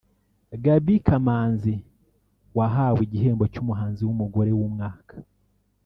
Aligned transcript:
Gaby 0.63 0.95
Kamanzi 1.07 1.75
wahawe 2.57 2.99
igihembo 3.07 3.43
cy’umuhanzi 3.53 4.01
w’umugore 4.03 4.51
w’umwaka 4.59 5.15